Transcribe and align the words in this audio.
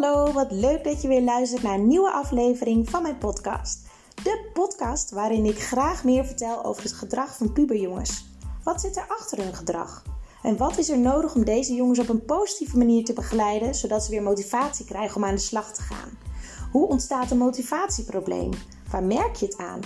Hallo, 0.00 0.32
wat 0.32 0.50
leuk 0.50 0.84
dat 0.84 1.02
je 1.02 1.08
weer 1.08 1.22
luistert 1.22 1.62
naar 1.62 1.74
een 1.74 1.86
nieuwe 1.86 2.10
aflevering 2.10 2.90
van 2.90 3.02
mijn 3.02 3.18
podcast. 3.18 3.78
De 4.14 4.50
podcast 4.52 5.10
waarin 5.10 5.44
ik 5.44 5.62
graag 5.62 6.04
meer 6.04 6.24
vertel 6.24 6.64
over 6.64 6.82
het 6.82 6.92
gedrag 6.92 7.36
van 7.36 7.52
puberjongens. 7.52 8.26
Wat 8.64 8.80
zit 8.80 8.96
er 8.96 9.06
achter 9.08 9.38
hun 9.38 9.54
gedrag? 9.54 10.02
En 10.42 10.56
wat 10.56 10.78
is 10.78 10.88
er 10.88 10.98
nodig 10.98 11.34
om 11.34 11.44
deze 11.44 11.74
jongens 11.74 11.98
op 11.98 12.08
een 12.08 12.24
positieve 12.24 12.78
manier 12.78 13.04
te 13.04 13.12
begeleiden, 13.12 13.74
zodat 13.74 14.04
ze 14.04 14.10
weer 14.10 14.22
motivatie 14.22 14.84
krijgen 14.84 15.16
om 15.16 15.24
aan 15.24 15.34
de 15.34 15.40
slag 15.40 15.72
te 15.72 15.82
gaan? 15.82 16.18
Hoe 16.72 16.88
ontstaat 16.88 17.30
een 17.30 17.38
motivatieprobleem? 17.38 18.50
Waar 18.90 19.04
merk 19.04 19.36
je 19.36 19.46
het 19.46 19.56
aan? 19.56 19.80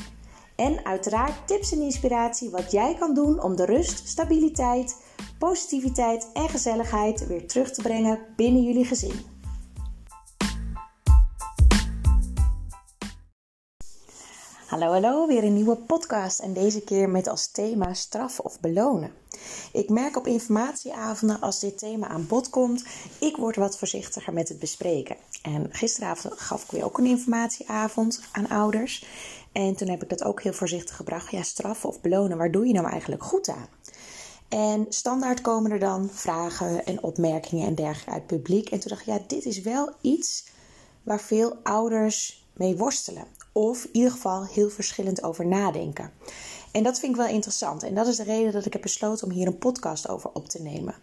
En 0.56 0.84
uiteraard 0.84 1.46
tips 1.46 1.72
en 1.72 1.82
inspiratie 1.82 2.50
wat 2.50 2.70
jij 2.70 2.96
kan 2.98 3.14
doen 3.14 3.43
om 3.43 3.56
de 3.56 3.64
rust, 3.64 4.09
stabiliteit, 4.09 4.97
positiviteit 5.38 6.30
en 6.33 6.48
gezelligheid 6.48 7.27
weer 7.27 7.47
terug 7.47 7.70
te 7.70 7.83
brengen 7.83 8.19
binnen 8.36 8.62
jullie 8.62 8.84
gezin. 8.84 9.36
Hallo, 14.78 14.92
hallo, 14.92 15.27
weer 15.27 15.45
een 15.45 15.55
nieuwe 15.55 15.77
podcast 15.77 16.38
en 16.38 16.52
deze 16.52 16.80
keer 16.80 17.09
met 17.09 17.28
als 17.28 17.50
thema 17.50 17.95
straffen 17.95 18.45
of 18.45 18.60
belonen. 18.60 19.12
Ik 19.73 19.88
merk 19.88 20.16
op 20.16 20.27
informatieavonden 20.27 21.41
als 21.41 21.60
dit 21.60 21.78
thema 21.78 22.09
aan 22.09 22.27
bod 22.27 22.50
komt, 22.50 22.84
ik 23.20 23.36
word 23.36 23.56
wat 23.56 23.78
voorzichtiger 23.78 24.33
met 24.33 24.48
het 24.48 24.59
bespreken. 24.59 25.16
En 25.42 25.66
gisteravond 25.70 26.41
gaf 26.41 26.64
ik 26.64 26.70
weer 26.70 26.84
ook 26.84 26.98
een 26.98 27.06
informatieavond 27.06 28.20
aan 28.33 28.48
ouders. 28.48 29.06
En 29.52 29.74
toen 29.74 29.88
heb 29.88 30.02
ik 30.02 30.09
dat 30.09 30.24
ook 30.24 30.42
heel 30.42 30.52
voorzichtig 30.52 30.97
gebracht. 30.97 31.30
Ja, 31.30 31.42
straffen 31.42 31.88
of 31.88 32.00
belonen, 32.00 32.38
waar 32.38 32.50
doe 32.50 32.66
je 32.66 32.72
nou 32.72 32.88
eigenlijk 32.88 33.22
goed 33.22 33.48
aan? 33.48 33.69
En 34.48 34.86
standaard 34.88 35.41
komen 35.41 35.70
er 35.70 35.78
dan 35.78 36.08
vragen 36.12 36.84
en 36.84 37.03
opmerkingen 37.03 37.66
en 37.66 37.75
dergelijke 37.75 38.10
uit 38.10 38.31
het 38.31 38.42
publiek. 38.42 38.70
En 38.70 38.81
toen 38.81 38.91
dacht 38.91 39.00
ik, 39.00 39.06
ja, 39.06 39.20
dit 39.27 39.44
is 39.44 39.60
wel 39.60 39.92
iets 40.00 40.44
waar 41.03 41.20
veel 41.20 41.56
ouders 41.62 42.47
mee 42.53 42.77
worstelen. 42.77 43.38
Of 43.59 43.84
in 43.84 43.91
ieder 43.92 44.11
geval 44.11 44.45
heel 44.47 44.70
verschillend 44.70 45.23
over 45.23 45.47
nadenken. 45.47 46.12
En 46.73 46.83
dat 46.83 46.98
vind 46.98 47.12
ik 47.12 47.20
wel 47.20 47.34
interessant. 47.34 47.83
En 47.83 47.95
dat 47.95 48.06
is 48.06 48.17
de 48.17 48.23
reden 48.23 48.53
dat 48.53 48.67
ik 48.67 48.73
heb 48.73 48.83
besloten 48.83 49.27
om 49.27 49.33
hier 49.33 49.47
een 49.47 49.59
podcast 49.59 50.09
over 50.09 50.31
op 50.33 50.48
te 50.48 50.62
nemen. 50.62 50.95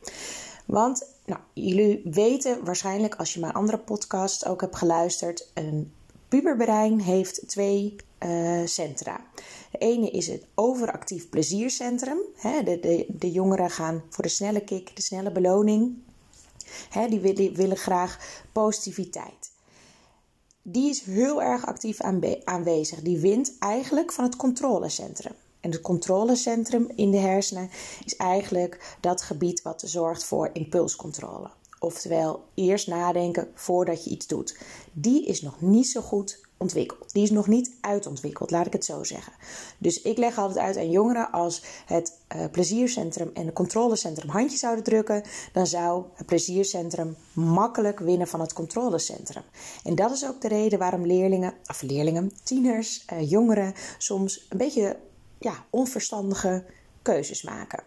Want 0.66 1.08
nou, 1.26 1.40
jullie 1.54 2.02
weten 2.04 2.66
waarschijnlijk, 2.66 3.16
als 3.16 3.34
je 3.34 3.40
mijn 3.40 3.54
andere 3.54 3.78
podcast 3.78 4.46
ook 4.46 4.62
hebt 4.62 4.76
geluisterd, 4.76 5.52
een 5.54 5.94
puberbrein 6.28 7.00
heeft 7.00 7.48
twee 7.48 7.96
uh, 8.26 8.66
centra. 8.66 9.26
De 9.72 9.78
ene 9.78 10.10
is 10.10 10.28
het 10.28 10.46
overactief 10.54 11.30
pleziercentrum. 11.30 12.20
de, 12.42 12.80
de, 12.82 13.06
de 13.10 13.32
jongeren 13.32 13.70
gaan 13.70 14.04
voor 14.10 14.24
de 14.24 14.30
snelle 14.30 14.64
kick, 14.64 14.96
de 14.96 15.02
snelle 15.02 15.32
beloning. 15.32 15.96
die 17.10 17.20
willen, 17.20 17.54
willen 17.54 17.78
graag 17.78 18.20
positiviteit. 18.52 19.54
Die 20.68 20.90
is 20.90 21.02
heel 21.02 21.42
erg 21.42 21.66
actief 21.66 22.02
aanwezig. 22.44 23.02
Die 23.02 23.20
wint 23.20 23.56
eigenlijk 23.60 24.12
van 24.12 24.24
het 24.24 24.36
controlecentrum. 24.36 25.34
En 25.60 25.72
het 25.72 25.82
controlecentrum 25.82 26.90
in 26.96 27.12
de 27.12 27.18
hersenen 27.18 27.70
is 28.06 28.16
eigenlijk 28.16 28.98
dat 29.02 29.22
gebied 29.22 29.62
wat 29.62 29.84
zorgt 29.86 30.24
voor 30.24 30.50
impulscontrole. 30.54 31.50
Oftewel, 31.80 32.44
eerst 32.54 32.88
nadenken 32.88 33.48
voordat 33.54 34.04
je 34.04 34.10
iets 34.10 34.28
doet. 34.28 34.58
Die 34.94 35.26
is 35.26 35.42
nog 35.42 35.62
niet 35.62 35.88
zo 35.88 36.02
goed 36.02 36.45
ontwikkeld. 36.58 37.14
Die 37.14 37.24
is 37.24 37.32
nog 37.32 37.48
niet 37.48 37.72
uitontwikkeld, 37.82 38.52
laat 38.52 38.66
ik 38.66 38.74
het 38.74 38.86
zo 38.86 39.04
zeggen. 39.04 39.34
Dus 39.78 40.02
ik 40.02 40.18
leg 40.18 40.38
altijd 40.38 40.66
uit 40.66 40.78
aan 40.78 40.90
jongeren 40.90 41.32
als 41.32 41.64
het 41.86 42.20
uh, 42.36 42.46
pleziercentrum 42.52 43.32
en 43.34 43.46
het 43.46 43.56
controlecentrum 43.56 44.30
handje 44.30 44.58
zouden 44.58 44.84
drukken, 44.84 45.24
dan 45.54 45.68
zou 45.68 46.04
het 46.14 46.26
pleziercentrum 46.26 47.16
makkelijk 47.34 48.00
winnen 48.00 48.28
van 48.28 48.40
het 48.40 48.54
controlecentrum. 48.54 49.44
En 49.84 49.96
dat 49.96 50.12
is 50.12 50.26
ook 50.26 50.42
de 50.42 50.48
reden 50.48 50.80
waarom 50.80 51.06
leerlingen, 51.06 51.54
of 51.68 51.82
leerlingen, 51.82 52.32
tieners, 52.44 53.06
uh, 53.14 53.30
jongeren 53.30 53.74
soms 53.98 54.46
een 54.50 54.58
beetje 54.58 54.98
ja, 55.40 55.66
onverstandige 55.70 56.64
keuzes 57.02 57.44
maken. 57.44 57.84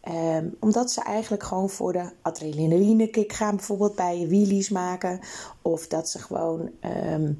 Ehm, 0.00 0.48
omdat 0.60 0.90
ze 0.90 1.02
eigenlijk 1.02 1.42
gewoon 1.42 1.70
voor 1.70 1.92
de 1.92 2.10
adrenaline 2.22 3.06
kick 3.06 3.32
gaan, 3.32 3.56
bijvoorbeeld 3.56 3.94
bij 3.94 4.26
wheelies 4.28 4.68
maken. 4.68 5.20
Of 5.62 5.86
dat 5.86 6.08
ze 6.08 6.18
gewoon 6.18 6.70
ehm, 6.80 7.32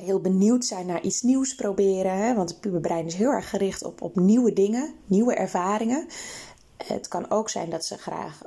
heel 0.00 0.20
benieuwd 0.20 0.64
zijn 0.64 0.86
naar 0.86 1.02
iets 1.02 1.22
nieuws 1.22 1.54
proberen. 1.54 2.16
Hè? 2.16 2.34
Want 2.34 2.50
het 2.50 2.60
puberbrein 2.60 3.06
is 3.06 3.14
heel 3.14 3.30
erg 3.30 3.50
gericht 3.50 3.84
op, 3.84 4.02
op 4.02 4.16
nieuwe 4.16 4.52
dingen, 4.52 4.94
nieuwe 5.06 5.34
ervaringen. 5.34 6.06
Het 6.86 7.08
kan 7.08 7.30
ook 7.30 7.48
zijn 7.48 7.70
dat 7.70 7.84
ze 7.84 7.98
graag 7.98 8.40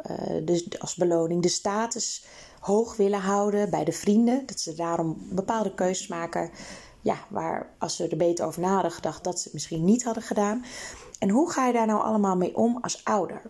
uh, 0.50 0.62
als 0.80 0.96
beloning 0.96 1.42
de 1.42 1.48
status 1.50 2.26
hoog 2.60 2.96
willen 2.96 3.20
houden 3.20 3.70
bij 3.70 3.84
de 3.84 3.92
vrienden. 3.92 4.46
Dat 4.46 4.60
ze 4.60 4.76
daarom 4.76 5.18
bepaalde 5.32 5.74
keuzes 5.74 6.08
maken. 6.08 6.50
Ja, 7.02 7.18
waar 7.30 7.70
als 7.78 7.96
ze 7.96 8.08
er 8.08 8.18
beter 8.18 8.46
over 8.46 8.62
na 8.62 8.90
gedacht, 8.90 9.24
dat 9.24 9.38
ze 9.38 9.44
het 9.44 9.54
misschien 9.54 9.86
niet 9.86 10.04
hadden 10.04 10.24
gedaan. 10.24 10.66
En 11.20 11.30
hoe 11.30 11.52
ga 11.52 11.68
je 11.68 11.74
daar 11.74 11.88
nou 11.88 12.02
allemaal 12.02 12.36
mee 12.36 12.56
om 12.56 12.78
als 12.82 13.04
ouder? 13.04 13.42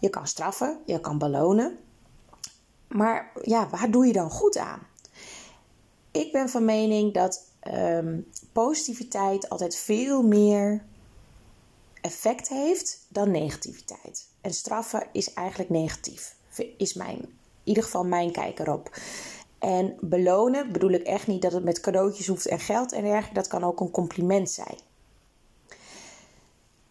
Je 0.00 0.08
kan 0.08 0.26
straffen, 0.26 0.78
je 0.86 1.00
kan 1.00 1.18
belonen. 1.18 1.78
Maar 2.88 3.32
ja, 3.42 3.68
waar 3.68 3.90
doe 3.90 4.06
je 4.06 4.12
dan 4.12 4.30
goed 4.30 4.56
aan? 4.56 4.87
Ik 6.10 6.32
ben 6.32 6.48
van 6.48 6.64
mening 6.64 7.14
dat 7.14 7.44
um, 7.72 8.26
positiviteit 8.52 9.48
altijd 9.48 9.76
veel 9.76 10.22
meer 10.22 10.84
effect 12.00 12.48
heeft 12.48 13.06
dan 13.08 13.30
negativiteit. 13.30 14.28
En 14.40 14.52
straffen 14.52 15.08
is 15.12 15.32
eigenlijk 15.32 15.70
negatief, 15.70 16.36
is 16.76 16.94
mijn, 16.94 17.18
in 17.18 17.28
ieder 17.64 17.82
geval 17.82 18.04
mijn 18.04 18.32
kijk 18.32 18.58
erop. 18.58 18.96
En 19.58 19.96
belonen 20.00 20.72
bedoel 20.72 20.90
ik 20.90 21.02
echt 21.02 21.26
niet 21.26 21.42
dat 21.42 21.52
het 21.52 21.64
met 21.64 21.80
cadeautjes 21.80 22.26
hoeft 22.26 22.46
en 22.46 22.60
geld 22.60 22.92
en 22.92 23.02
dergelijke. 23.02 23.34
Dat 23.34 23.46
kan 23.46 23.64
ook 23.64 23.80
een 23.80 23.90
compliment 23.90 24.50
zijn. 24.50 24.76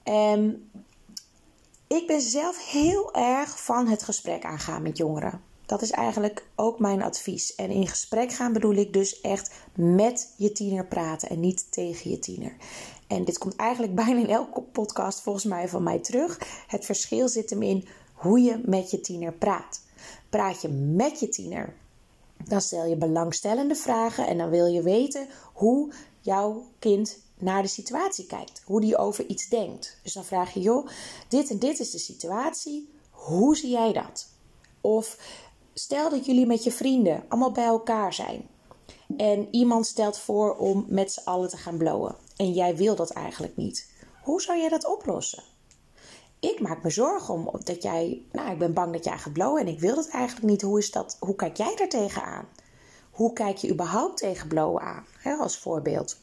Um, 0.03 0.69
ik 1.87 2.07
ben 2.07 2.21
zelf 2.21 2.71
heel 2.71 3.13
erg 3.13 3.63
van 3.63 3.87
het 3.87 4.03
gesprek 4.03 4.43
aangaan 4.43 4.81
met 4.81 4.97
jongeren. 4.97 5.41
Dat 5.67 5.81
is 5.81 5.91
eigenlijk 5.91 6.47
ook 6.55 6.79
mijn 6.79 7.01
advies. 7.01 7.55
En 7.55 7.69
in 7.69 7.87
gesprek 7.87 8.31
gaan 8.31 8.53
bedoel 8.53 8.75
ik 8.75 8.93
dus 8.93 9.21
echt 9.21 9.51
met 9.75 10.33
je 10.37 10.51
tiener 10.51 10.85
praten 10.85 11.29
en 11.29 11.39
niet 11.39 11.71
tegen 11.71 12.09
je 12.09 12.19
tiener. 12.19 12.55
En 13.07 13.25
dit 13.25 13.37
komt 13.37 13.55
eigenlijk 13.55 13.95
bijna 14.05 14.19
in 14.19 14.29
elke 14.29 14.61
podcast 14.61 15.21
volgens 15.21 15.45
mij 15.45 15.67
van 15.67 15.83
mij 15.83 15.99
terug. 15.99 16.39
Het 16.67 16.85
verschil 16.85 17.29
zit 17.29 17.49
hem 17.49 17.61
in 17.61 17.87
hoe 18.13 18.41
je 18.41 18.61
met 18.65 18.91
je 18.91 18.99
tiener 18.99 19.33
praat. 19.33 19.81
Praat 20.29 20.61
je 20.61 20.69
met 20.69 21.19
je 21.19 21.29
tiener, 21.29 21.73
dan 22.45 22.61
stel 22.61 22.85
je 22.85 22.95
belangstellende 22.95 23.75
vragen 23.75 24.27
en 24.27 24.37
dan 24.37 24.49
wil 24.49 24.65
je 24.65 24.81
weten 24.81 25.27
hoe 25.53 25.93
jouw 26.21 26.65
kind 26.79 27.17
naar 27.37 27.61
de 27.61 27.67
situatie 27.67 28.25
kijkt, 28.25 28.61
hoe 28.65 28.81
die 28.81 28.97
over 28.97 29.25
iets 29.25 29.49
denkt. 29.49 29.99
Dus 30.03 30.13
dan 30.13 30.25
vraag 30.25 30.53
je, 30.53 30.59
joh, 30.59 30.87
dit 31.27 31.49
en 31.49 31.59
dit 31.59 31.79
is 31.79 31.91
de 31.91 31.97
situatie, 31.97 32.89
hoe 33.09 33.57
zie 33.57 33.69
jij 33.69 33.93
dat? 33.93 34.27
Of 34.81 35.17
Stel 35.79 36.09
dat 36.09 36.25
jullie 36.25 36.45
met 36.45 36.63
je 36.63 36.71
vrienden 36.71 37.23
allemaal 37.27 37.51
bij 37.51 37.65
elkaar 37.65 38.13
zijn. 38.13 38.47
En 39.17 39.47
iemand 39.51 39.85
stelt 39.85 40.19
voor 40.19 40.55
om 40.55 40.85
met 40.87 41.11
z'n 41.11 41.29
allen 41.29 41.49
te 41.49 41.57
gaan 41.57 41.77
blowen. 41.77 42.15
En 42.35 42.51
jij 42.51 42.75
wil 42.75 42.95
dat 42.95 43.09
eigenlijk 43.09 43.55
niet. 43.55 43.89
Hoe 44.23 44.41
zou 44.41 44.57
jij 44.57 44.69
dat 44.69 44.85
oplossen? 44.85 45.43
Ik 46.39 46.59
maak 46.59 46.83
me 46.83 46.89
zorgen 46.89 47.33
om 47.33 47.49
dat 47.63 47.83
jij. 47.83 48.21
Nou, 48.31 48.51
ik 48.51 48.57
ben 48.57 48.73
bang 48.73 48.93
dat 48.93 49.03
jij 49.03 49.17
gaat 49.17 49.33
blowen 49.33 49.61
en 49.61 49.67
ik 49.67 49.79
wil 49.79 49.95
dat 49.95 50.07
eigenlijk 50.07 50.45
niet. 50.47 50.61
Hoe, 50.61 50.79
is 50.79 50.91
dat, 50.91 51.17
hoe 51.19 51.35
kijk 51.35 51.57
jij 51.57 51.75
daar 51.75 51.89
tegenaan? 51.89 52.45
Hoe 53.11 53.33
kijk 53.33 53.57
je 53.57 53.71
überhaupt 53.71 54.17
tegen 54.17 54.47
blowen 54.47 54.81
aan? 54.81 55.05
Als 55.39 55.57
voorbeeld. 55.57 56.17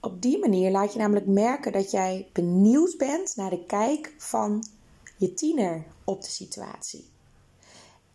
Op 0.00 0.22
die 0.22 0.38
manier 0.38 0.70
laat 0.70 0.92
je 0.92 0.98
namelijk 0.98 1.26
merken 1.26 1.72
dat 1.72 1.90
jij 1.90 2.28
benieuwd 2.32 2.96
bent 2.96 3.36
naar 3.36 3.50
de 3.50 3.64
kijk 3.64 4.14
van 4.18 4.64
je 5.16 5.34
tiener 5.34 5.84
op 6.04 6.22
de 6.22 6.30
situatie. 6.30 7.12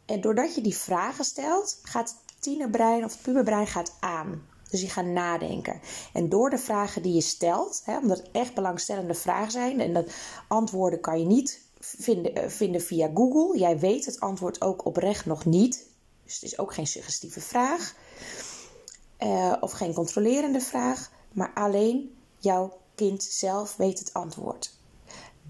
En 0.09 0.21
doordat 0.21 0.55
je 0.55 0.61
die 0.61 0.75
vragen 0.75 1.25
stelt, 1.25 1.79
gaat 1.83 2.09
het 2.09 2.41
tienerbrein 2.41 3.03
of 3.03 3.11
het 3.11 3.21
puberbrein 3.21 3.67
gaat 3.67 3.97
aan. 3.99 4.47
Dus 4.69 4.81
je 4.81 4.89
gaat 4.89 5.05
nadenken. 5.05 5.81
En 6.13 6.29
door 6.29 6.49
de 6.49 6.57
vragen 6.57 7.01
die 7.01 7.13
je 7.13 7.21
stelt, 7.21 7.81
hè, 7.85 7.97
omdat 7.97 8.17
het 8.17 8.29
echt 8.31 8.53
belangstellende 8.53 9.13
vragen 9.13 9.51
zijn, 9.51 9.79
en 9.79 9.93
dat 9.93 10.11
antwoorden 10.47 11.01
kan 11.01 11.19
je 11.19 11.25
niet 11.25 11.61
vinden, 11.79 12.35
eh, 12.35 12.49
vinden 12.49 12.81
via 12.81 13.09
Google. 13.13 13.59
Jij 13.59 13.79
weet 13.79 14.05
het 14.05 14.19
antwoord 14.19 14.61
ook 14.61 14.85
oprecht 14.85 15.25
nog 15.25 15.45
niet. 15.45 15.87
Dus 16.25 16.33
het 16.33 16.43
is 16.43 16.59
ook 16.59 16.73
geen 16.73 16.87
suggestieve 16.87 17.41
vraag. 17.41 17.95
Uh, 19.19 19.55
of 19.59 19.71
geen 19.71 19.93
controlerende 19.93 20.61
vraag. 20.61 21.11
Maar 21.31 21.51
alleen 21.53 22.15
jouw 22.37 22.77
kind 22.95 23.23
zelf 23.23 23.75
weet 23.75 23.99
het 23.99 24.13
antwoord. 24.13 24.77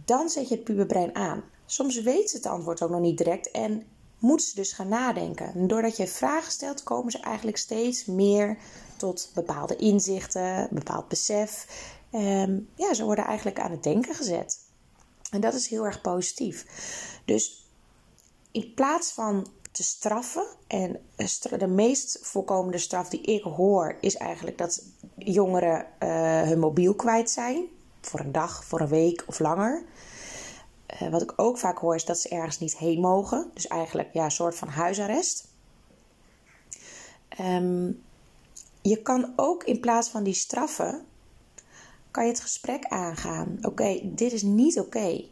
Dan 0.06 0.30
zet 0.30 0.50
je 0.50 0.56
het 0.56 0.64
puberbrein 0.64 1.16
aan. 1.16 1.44
Soms 1.66 2.02
weet 2.02 2.30
ze 2.30 2.36
het 2.36 2.46
antwoord 2.46 2.82
ook 2.82 2.90
nog 2.90 3.00
niet 3.00 3.18
direct 3.18 3.52
en 3.52 3.88
moeten 4.20 4.48
ze 4.48 4.56
dus 4.56 4.74
gaan 4.74 4.88
nadenken. 4.88 5.54
En 5.54 5.68
doordat 5.68 5.98
je 5.98 6.08
vragen 6.08 6.52
stelt, 6.52 6.84
komen 6.84 7.12
ze 7.12 7.20
eigenlijk 7.20 7.58
steeds 7.58 8.06
meer 8.06 8.58
tot 8.98 9.32
bepaalde 9.34 9.76
inzichten, 9.76 10.68
bepaald 10.72 11.08
besef. 11.08 11.68
Um, 12.12 12.70
ja, 12.76 12.94
ze 12.94 13.04
worden 13.04 13.26
eigenlijk 13.26 13.60
aan 13.60 13.72
het 13.72 13.84
denken 13.84 14.16
gezet. 14.16 14.60
En 15.32 15.42
dat 15.42 15.54
is 15.54 15.68
heel 15.68 15.86
erg 15.86 16.02
positief. 16.02 16.66
Dus 17.26 17.68
in 18.52 18.74
plaats 18.74 19.12
van 19.12 19.48
te 19.72 19.84
straffen. 19.84 20.46
En 20.68 21.00
de 21.58 21.68
meest 21.68 22.20
voorkomende 22.22 22.78
straf 22.78 23.10
die 23.10 23.22
ik 23.22 23.44
hoor 23.44 23.98
is 24.02 24.16
eigenlijk 24.16 24.58
dat 24.58 24.84
jongeren 25.18 25.86
uh, 26.00 26.42
hun 26.42 26.60
mobiel 26.60 26.96
kwijt 26.96 27.30
zijn. 27.30 27.66
Voor 28.02 28.20
een 28.20 28.32
dag, 28.32 28.66
voor 28.66 28.80
een 28.80 28.88
week 28.88 29.24
of 29.28 29.40
langer. 29.40 29.84
Uh, 30.94 31.10
wat 31.10 31.22
ik 31.22 31.34
ook 31.36 31.58
vaak 31.58 31.78
hoor 31.78 31.96
is 31.96 32.06
dat 32.06 32.20
ze 32.20 32.30
ergens 32.30 32.60
niet 32.60 32.78
heen 32.78 33.00
mogen. 33.00 33.52
Dus 33.54 33.68
eigenlijk 33.68 34.14
ja, 34.14 34.24
een 34.24 34.32
soort 34.32 34.56
van 34.56 34.68
huisarrest. 34.68 35.48
Um, 37.40 38.04
je 38.82 39.02
kan 39.02 39.34
ook 39.36 39.64
in 39.64 39.80
plaats 39.80 40.10
van 40.10 40.24
die 40.24 40.34
straffen, 40.34 41.06
kan 42.12 42.24
je 42.24 42.32
het 42.32 42.40
gesprek 42.40 42.86
aangaan. 42.86 43.58
Oké, 43.62 44.00
dit 44.04 44.32
is 44.32 44.42
niet 44.42 44.80
oké. 44.80 45.24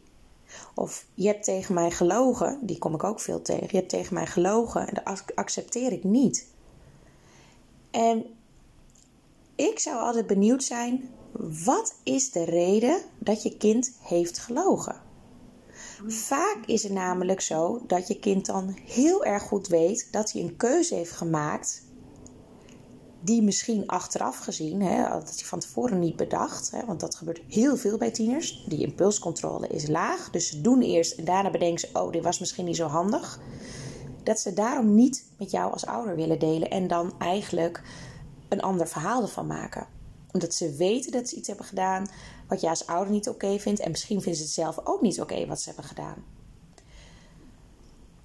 Of 0.74 1.06
je 1.14 1.26
hebt 1.26 1.44
tegen 1.44 1.74
mij 1.74 1.90
gelogen, 1.90 2.58
die 2.62 2.78
kom 2.78 2.94
ik 2.94 3.04
ook 3.04 3.20
veel 3.20 3.42
tegen. 3.42 3.66
Je 3.70 3.76
hebt 3.76 3.88
tegen 3.88 4.14
mij 4.14 4.26
gelogen 4.26 4.88
en 4.88 5.02
dat 5.04 5.22
accepteer 5.34 5.92
ik 5.92 6.04
niet. 6.04 6.46
En 7.90 8.26
ik 9.54 9.78
zou 9.78 9.98
altijd 9.98 10.26
benieuwd 10.26 10.64
zijn, 10.64 11.10
wat 11.64 11.94
is 12.02 12.30
de 12.30 12.44
reden 12.44 13.02
dat 13.18 13.42
je 13.42 13.56
kind 13.56 13.92
heeft 14.00 14.38
gelogen? 14.38 15.06
Vaak 16.06 16.58
is 16.66 16.82
het 16.82 16.92
namelijk 16.92 17.40
zo 17.40 17.82
dat 17.86 18.08
je 18.08 18.18
kind 18.18 18.46
dan 18.46 18.76
heel 18.84 19.24
erg 19.24 19.42
goed 19.42 19.66
weet 19.66 20.08
dat 20.10 20.32
hij 20.32 20.42
een 20.42 20.56
keuze 20.56 20.94
heeft 20.94 21.12
gemaakt 21.12 21.86
die 23.20 23.42
misschien 23.42 23.86
achteraf 23.86 24.38
gezien, 24.38 24.82
hè, 24.82 25.08
dat 25.08 25.34
hij 25.34 25.44
van 25.44 25.58
tevoren 25.58 25.98
niet 25.98 26.16
bedacht, 26.16 26.70
hè, 26.70 26.84
want 26.84 27.00
dat 27.00 27.14
gebeurt 27.14 27.40
heel 27.48 27.76
veel 27.76 27.98
bij 27.98 28.10
tieners. 28.10 28.64
Die 28.68 28.86
impulscontrole 28.86 29.68
is 29.68 29.86
laag, 29.86 30.30
dus 30.30 30.48
ze 30.48 30.60
doen 30.60 30.82
eerst 30.82 31.18
en 31.18 31.24
daarna 31.24 31.50
bedenken 31.50 31.80
ze: 31.80 31.88
oh, 31.92 32.12
dit 32.12 32.22
was 32.22 32.38
misschien 32.38 32.64
niet 32.64 32.76
zo 32.76 32.86
handig. 32.86 33.40
Dat 34.22 34.40
ze 34.40 34.52
daarom 34.52 34.94
niet 34.94 35.24
met 35.38 35.50
jou 35.50 35.72
als 35.72 35.86
ouder 35.86 36.16
willen 36.16 36.38
delen 36.38 36.70
en 36.70 36.86
dan 36.88 37.12
eigenlijk 37.18 37.82
een 38.48 38.60
ander 38.60 38.88
verhaal 38.88 39.22
ervan 39.22 39.46
maken. 39.46 39.86
Omdat 40.32 40.54
ze 40.54 40.74
weten 40.74 41.12
dat 41.12 41.28
ze 41.28 41.36
iets 41.36 41.48
hebben 41.48 41.66
gedaan 41.66 42.06
wat 42.48 42.60
jij 42.60 42.70
als 42.70 42.86
ouder 42.86 43.12
niet 43.12 43.28
oké 43.28 43.58
vindt 43.58 43.80
en 43.80 43.90
misschien 43.90 44.20
vinden 44.20 44.40
ze 44.40 44.46
het 44.46 44.54
zelf 44.54 44.86
ook 44.86 45.00
niet 45.00 45.20
oké 45.20 45.46
wat 45.46 45.60
ze 45.60 45.66
hebben 45.66 45.84
gedaan. 45.84 46.24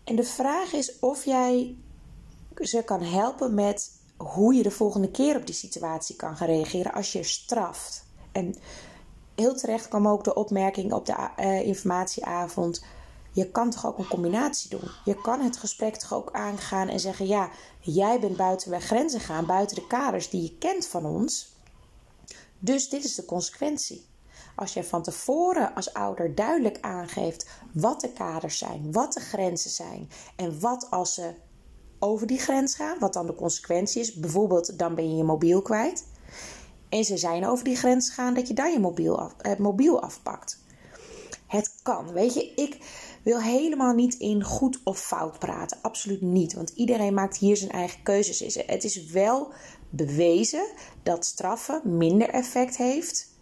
En 0.04 0.16
de 0.16 0.24
vraag 0.24 0.74
is 0.74 1.00
of 1.00 1.26
jij 1.26 1.76
ze 2.62 2.84
kan 2.84 3.02
helpen 3.02 3.54
met 3.54 3.92
hoe 4.18 4.54
je 4.54 4.64
de 4.64 4.72
volgende 4.72 5.12
keer 5.12 5.36
op 5.36 5.46
die 5.46 5.56
situatie 5.56 6.16
kan 6.16 6.38
gaan 6.38 6.48
reageren 6.48 6.94
als 6.94 7.12
je 7.12 7.24
straft. 7.24 8.06
En 8.32 8.56
heel 9.36 9.56
terecht 9.56 9.88
kwam 9.88 10.08
ook 10.08 10.24
de 10.24 10.34
opmerking 10.36 10.94
op 10.94 11.06
de 11.06 11.30
uh, 11.40 11.68
informatieavond. 11.68 12.84
Je 13.32 13.52
kan 13.52 13.70
toch 13.70 13.86
ook 13.86 13.98
een 13.98 14.08
combinatie 14.08 14.70
doen? 14.70 14.90
Je 15.06 15.22
kan 15.22 15.42
het 15.42 15.58
gesprek 15.58 15.96
toch 15.96 16.14
ook 16.14 16.32
aangaan 16.32 16.88
en 16.88 17.00
zeggen: 17.00 17.28
Ja, 17.28 17.50
jij 17.80 18.20
bent 18.20 18.38
buiten 18.38 18.72
de 18.72 18.80
grenzen 18.80 19.20
gaan, 19.20 19.46
buiten 19.46 19.76
de 19.76 19.88
kaders 19.88 20.30
die 20.30 20.42
je 20.42 20.58
kent 20.58 20.88
van 20.88 21.06
ons. 21.06 21.52
Dus 22.60 22.90
dit 22.90 23.04
is 23.04 23.16
de 23.16 23.26
consequentie. 23.26 24.06
Als 24.56 24.74
jij 24.74 24.84
van 24.84 25.02
tevoren 25.02 25.76
als 25.76 25.94
ouder 25.94 26.36
duidelijk 26.36 26.78
aangeeft 26.82 27.50
wat 27.74 28.02
de 28.02 28.10
kaders 28.10 28.58
zijn, 28.58 28.92
wat 28.92 29.14
de 29.14 29.20
grenzen 29.20 29.72
zijn 29.72 30.10
en 30.36 30.60
wat 30.60 30.88
als 30.90 31.14
ze 31.14 31.34
over 32.00 32.28
die 32.28 32.40
grens 32.40 32.76
gaan, 32.76 33.00
wat 33.00 33.14
dan 33.14 33.26
de 33.26 33.36
consequentie 33.36 34.02
is. 34.02 34.14
Bijvoorbeeld, 34.14 34.80
dan 34.80 34.96
ben 34.96 35.10
je 35.10 35.16
je 35.16 35.24
mobiel 35.24 35.62
kwijt. 35.62 36.08
En 36.90 37.04
ze 37.04 37.18
zijn 37.18 37.48
over 37.48 37.64
die 37.64 37.76
grens 37.76 38.10
gegaan 38.10 38.34
dat 38.34 38.48
je 38.48 38.54
dan 38.54 38.72
je 38.72 38.80
mobiel, 38.80 39.32
het 39.38 39.60
mobiel 39.60 40.02
afpakt. 40.02 40.62
Het 41.48 41.72
kan. 41.84 42.14
Weet 42.14 42.34
je, 42.34 42.54
ik 42.56 42.78
wil 43.24 43.42
helemaal 43.42 43.94
niet 43.94 44.14
in 44.14 44.44
goed 44.44 44.80
of 44.84 45.00
fout 45.00 45.40
praten. 45.40 45.78
Absoluut 45.82 46.22
niet. 46.22 46.54
Want 46.54 46.70
iedereen 46.70 47.14
maakt 47.14 47.38
hier 47.38 47.58
zijn 47.58 47.72
eigen 47.72 48.04
keuzes. 48.04 48.56
Het 48.66 48.84
is 48.84 49.06
wel 49.06 49.52
bewezen 49.90 50.66
dat 51.04 51.26
straffen 51.26 51.98
minder 51.98 52.30
effect 52.30 52.78
heeft 52.78 53.33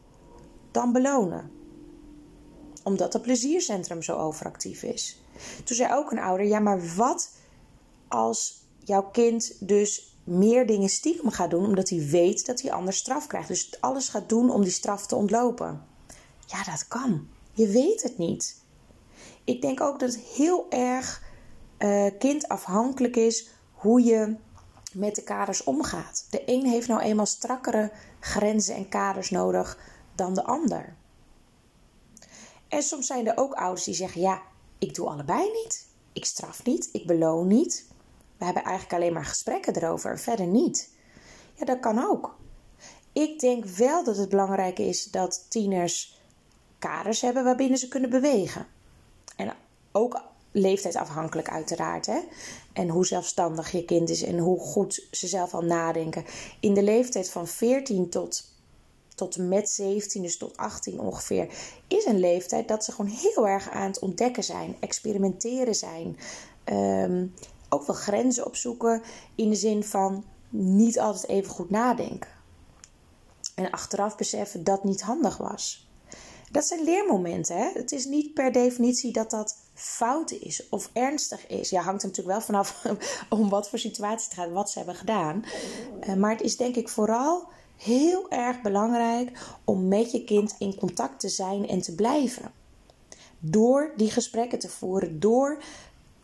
dan 0.71 0.91
belonen. 0.91 1.51
Omdat 2.83 3.13
het 3.13 3.21
pleziercentrum 3.21 4.01
zo 4.01 4.17
overactief 4.17 4.83
is. 4.83 5.21
Toen 5.63 5.75
zei 5.75 5.93
ook 5.93 6.11
een 6.11 6.19
ouder: 6.19 6.45
ja, 6.45 6.59
maar 6.59 6.95
wat 6.95 7.31
als 8.07 8.61
jouw 8.83 9.09
kind 9.11 9.67
dus 9.67 10.15
meer 10.23 10.67
dingen 10.67 10.89
stiekem 10.89 11.29
gaat 11.29 11.49
doen 11.49 11.65
omdat 11.65 11.89
hij 11.89 12.07
weet 12.09 12.45
dat 12.45 12.61
hij 12.61 12.71
anders 12.71 12.97
straf 12.97 13.27
krijgt. 13.27 13.47
Dus 13.47 13.77
alles 13.79 14.09
gaat 14.09 14.29
doen 14.29 14.49
om 14.49 14.61
die 14.61 14.71
straf 14.71 15.05
te 15.05 15.15
ontlopen. 15.15 15.85
Ja, 16.45 16.63
dat 16.63 16.87
kan. 16.87 17.27
Je 17.53 17.67
weet 17.67 18.03
het 18.03 18.17
niet. 18.17 18.61
Ik 19.43 19.61
denk 19.61 19.81
ook 19.81 19.99
dat 19.99 20.13
het 20.13 20.23
heel 20.23 20.65
erg 20.69 21.23
uh, 21.79 22.05
kindafhankelijk 22.19 23.15
is 23.15 23.49
hoe 23.71 24.03
je 24.03 24.35
met 24.93 25.15
de 25.15 25.23
kaders 25.23 25.63
omgaat. 25.63 26.27
De 26.29 26.43
een 26.45 26.65
heeft 26.65 26.87
nou 26.87 27.01
eenmaal 27.01 27.25
strakkere 27.25 27.91
grenzen 28.19 28.75
en 28.75 28.89
kaders 28.89 29.29
nodig 29.29 29.77
dan 30.21 30.33
de 30.33 30.43
ander. 30.43 30.95
En 32.67 32.83
soms 32.83 33.07
zijn 33.07 33.27
er 33.27 33.37
ook 33.37 33.53
ouders 33.53 33.83
die 33.83 33.93
zeggen: 33.93 34.21
Ja, 34.21 34.41
ik 34.77 34.95
doe 34.95 35.09
allebei 35.09 35.51
niet. 35.51 35.87
Ik 36.13 36.25
straf 36.25 36.65
niet, 36.65 36.89
ik 36.91 37.07
beloon 37.07 37.47
niet. 37.47 37.85
We 38.37 38.45
hebben 38.45 38.63
eigenlijk 38.63 38.95
alleen 38.95 39.13
maar 39.13 39.25
gesprekken 39.25 39.75
erover, 39.75 40.19
verder 40.19 40.45
niet. 40.45 40.89
Ja, 41.53 41.65
dat 41.65 41.79
kan 41.79 42.05
ook. 42.09 42.37
Ik 43.13 43.39
denk 43.39 43.65
wel 43.65 44.03
dat 44.03 44.17
het 44.17 44.29
belangrijk 44.29 44.79
is 44.79 45.05
dat 45.05 45.45
tieners 45.49 46.19
kaders 46.79 47.21
hebben 47.21 47.43
waarbinnen 47.43 47.77
ze 47.77 47.87
kunnen 47.87 48.09
bewegen. 48.09 48.67
En 49.35 49.53
ook 49.91 50.21
leeftijdsafhankelijk 50.51 51.49
uiteraard. 51.49 52.05
Hè? 52.05 52.19
En 52.73 52.89
hoe 52.89 53.05
zelfstandig 53.05 53.71
je 53.71 53.85
kind 53.85 54.09
is 54.09 54.23
en 54.23 54.37
hoe 54.37 54.59
goed 54.59 55.07
ze 55.11 55.27
zelf 55.27 55.53
al 55.53 55.61
nadenken. 55.61 56.25
In 56.59 56.73
de 56.73 56.83
leeftijd 56.83 57.29
van 57.29 57.47
14 57.47 58.09
tot, 58.09 58.50
tot 59.15 59.37
met 59.37 59.69
17, 59.69 60.21
dus 60.21 60.37
tot 60.37 60.57
18 60.57 60.99
ongeveer, 60.99 61.53
is 61.87 62.05
een 62.05 62.19
leeftijd 62.19 62.67
dat 62.67 62.85
ze 62.85 62.91
gewoon 62.91 63.11
heel 63.11 63.47
erg 63.47 63.69
aan 63.69 63.87
het 63.87 63.99
ontdekken 63.99 64.43
zijn, 64.43 64.75
experimenteren 64.79 65.75
zijn. 65.75 66.17
Um, 66.65 67.33
ook 67.69 67.85
wel 67.85 67.95
grenzen 67.95 68.45
opzoeken 68.45 69.01
in 69.35 69.49
de 69.49 69.55
zin 69.55 69.83
van 69.83 70.23
niet 70.49 70.99
altijd 70.99 71.27
even 71.27 71.51
goed 71.51 71.69
nadenken. 71.69 72.29
En 73.55 73.69
achteraf 73.69 74.15
beseffen 74.15 74.63
dat 74.63 74.83
niet 74.83 75.01
handig 75.01 75.37
was. 75.37 75.89
Dat 76.51 76.65
zijn 76.65 76.83
leermomenten. 76.83 77.57
Hè? 77.57 77.69
Het 77.73 77.91
is 77.91 78.05
niet 78.05 78.33
per 78.33 78.51
definitie 78.51 79.11
dat 79.11 79.29
dat 79.29 79.57
fout 79.73 80.31
is 80.31 80.69
of 80.69 80.89
ernstig 80.93 81.47
is. 81.47 81.69
Ja, 81.69 81.81
hangt 81.81 82.01
er 82.01 82.07
natuurlijk 82.07 82.37
wel 82.37 82.45
vanaf 82.45 82.85
om 83.39 83.49
wat 83.49 83.69
voor 83.69 83.79
situatie 83.79 84.25
het 84.25 84.33
gaat, 84.33 84.51
wat 84.51 84.69
ze 84.69 84.77
hebben 84.77 84.95
gedaan. 84.95 85.45
Uh, 86.07 86.15
maar 86.15 86.31
het 86.31 86.41
is 86.41 86.57
denk 86.57 86.75
ik 86.75 86.89
vooral 86.89 87.47
heel 87.83 88.29
erg 88.29 88.61
belangrijk 88.61 89.37
om 89.63 89.87
met 89.87 90.11
je 90.11 90.23
kind 90.23 90.55
in 90.57 90.75
contact 90.75 91.19
te 91.19 91.29
zijn 91.29 91.67
en 91.67 91.81
te 91.81 91.95
blijven. 91.95 92.51
Door 93.39 93.93
die 93.97 94.11
gesprekken 94.11 94.59
te 94.59 94.69
voeren, 94.69 95.19
door 95.19 95.63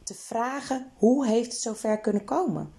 te 0.03 0.13
vragen 0.13 0.91
hoe 0.97 1.27
heeft 1.27 1.51
het 1.51 1.61
zover 1.61 1.99
kunnen 1.99 2.25
komen? 2.25 2.73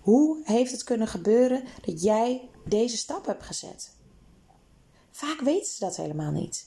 Hoe 0.00 0.40
heeft 0.44 0.72
het 0.72 0.84
kunnen 0.84 1.08
gebeuren 1.08 1.64
dat 1.84 2.02
jij 2.02 2.48
deze 2.64 2.96
stap 2.96 3.26
hebt 3.26 3.42
gezet? 3.42 3.90
Vaak 5.10 5.40
weten 5.40 5.72
ze 5.72 5.80
dat 5.80 5.96
helemaal 5.96 6.30
niet. 6.30 6.66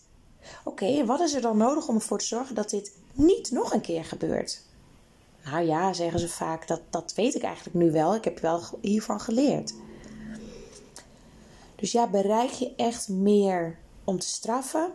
Oké, 0.63 1.05
wat 1.05 1.19
is 1.19 1.34
er 1.34 1.41
dan 1.41 1.57
nodig 1.57 1.88
om 1.88 1.95
ervoor 1.95 2.19
te 2.19 2.25
zorgen 2.25 2.55
dat 2.55 2.69
dit 2.69 2.98
niet 3.13 3.51
nog 3.51 3.74
een 3.74 3.81
keer 3.81 4.05
gebeurt? 4.05 4.62
Nou 5.45 5.65
ja, 5.65 5.93
zeggen 5.93 6.19
ze 6.19 6.29
vaak, 6.29 6.67
dat, 6.67 6.81
dat 6.89 7.13
weet 7.15 7.36
ik 7.36 7.43
eigenlijk 7.43 7.75
nu 7.75 7.91
wel. 7.91 8.15
Ik 8.15 8.24
heb 8.24 8.39
wel 8.39 8.62
hiervan 8.81 9.19
geleerd. 9.19 9.74
Dus 11.75 11.91
ja, 11.91 12.10
bereik 12.10 12.50
je 12.50 12.75
echt 12.75 13.10
meer 13.10 13.79
om 14.03 14.20
te 14.20 14.27
straffen? 14.27 14.94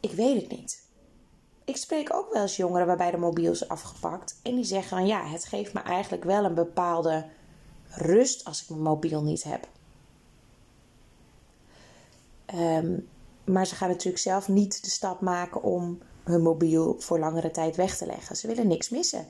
Ik 0.00 0.12
weet 0.12 0.40
het 0.40 0.50
niet 0.50 0.86
ik 1.66 1.76
spreek 1.76 2.14
ook 2.14 2.32
wel 2.32 2.42
eens 2.42 2.56
jongeren 2.56 2.86
waarbij 2.86 3.10
de 3.10 3.16
mobiel 3.16 3.52
is 3.52 3.68
afgepakt. 3.68 4.40
En 4.42 4.54
die 4.54 4.64
zeggen 4.64 4.98
van 4.98 5.06
ja, 5.06 5.26
het 5.26 5.44
geeft 5.44 5.72
me 5.72 5.80
eigenlijk 5.80 6.24
wel 6.24 6.44
een 6.44 6.54
bepaalde 6.54 7.26
rust 7.88 8.44
als 8.44 8.62
ik 8.62 8.68
mijn 8.68 8.82
mobiel 8.82 9.22
niet 9.22 9.42
heb. 9.42 9.68
Ehm, 12.46 12.98
maar 13.44 13.66
ze 13.66 13.74
gaan 13.74 13.88
natuurlijk 13.88 14.22
zelf 14.22 14.48
niet 14.48 14.84
de 14.84 14.90
stap 14.90 15.20
maken 15.20 15.62
om 15.62 15.98
hun 16.24 16.42
mobiel 16.42 16.96
voor 16.98 17.18
langere 17.18 17.50
tijd 17.50 17.76
weg 17.76 17.96
te 17.96 18.06
leggen. 18.06 18.36
Ze 18.36 18.46
willen 18.46 18.66
niks 18.66 18.88
missen. 18.88 19.26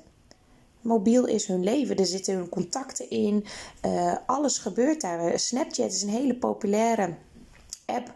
Mobiel 0.86 1.24
is 1.26 1.46
hun 1.46 1.64
leven, 1.64 1.96
er 1.96 2.06
zitten 2.06 2.34
hun 2.34 2.48
contacten 2.48 3.10
in, 3.10 3.44
uh, 3.86 4.14
alles 4.26 4.58
gebeurt 4.58 5.00
daar. 5.00 5.38
Snapchat 5.38 5.92
is 5.92 6.02
een 6.02 6.08
hele 6.08 6.36
populaire 6.36 7.14
app 7.86 8.14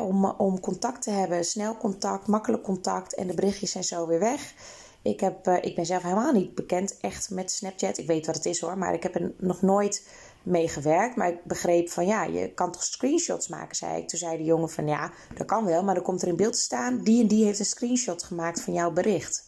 om, 0.00 0.24
om 0.24 0.60
contact 0.60 1.02
te 1.02 1.10
hebben. 1.10 1.44
Snel 1.44 1.76
contact, 1.76 2.26
makkelijk 2.26 2.62
contact 2.62 3.14
en 3.14 3.26
de 3.26 3.34
berichtjes 3.34 3.70
zijn 3.70 3.84
zo 3.84 4.06
weer 4.06 4.18
weg. 4.18 4.54
Ik, 5.02 5.20
heb, 5.20 5.46
uh, 5.46 5.56
ik 5.60 5.74
ben 5.74 5.86
zelf 5.86 6.02
helemaal 6.02 6.32
niet 6.32 6.54
bekend 6.54 6.96
echt 7.00 7.30
met 7.30 7.50
Snapchat. 7.50 7.98
Ik 7.98 8.06
weet 8.06 8.26
wat 8.26 8.34
het 8.34 8.46
is 8.46 8.60
hoor, 8.60 8.78
maar 8.78 8.94
ik 8.94 9.02
heb 9.02 9.14
er 9.14 9.32
nog 9.36 9.62
nooit 9.62 10.08
mee 10.42 10.68
gewerkt. 10.68 11.16
Maar 11.16 11.28
ik 11.28 11.44
begreep 11.44 11.90
van 11.90 12.06
ja, 12.06 12.24
je 12.24 12.52
kan 12.54 12.72
toch 12.72 12.84
screenshots 12.84 13.48
maken, 13.48 13.76
zei 13.76 14.02
ik. 14.02 14.08
Toen 14.08 14.18
zei 14.18 14.36
de 14.36 14.44
jongen 14.44 14.70
van 14.70 14.86
ja, 14.86 15.12
dat 15.34 15.46
kan 15.46 15.64
wel, 15.64 15.82
maar 15.82 15.94
dan 15.94 16.04
komt 16.04 16.22
er 16.22 16.28
in 16.28 16.36
beeld 16.36 16.52
te 16.52 16.58
staan... 16.58 17.02
die 17.02 17.22
en 17.22 17.28
die 17.28 17.44
heeft 17.44 17.58
een 17.58 17.64
screenshot 17.64 18.22
gemaakt 18.22 18.60
van 18.60 18.72
jouw 18.72 18.90
bericht. 18.90 19.44